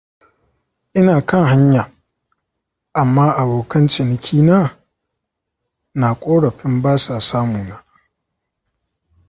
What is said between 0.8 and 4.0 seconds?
Ina kan hanya, amma abokan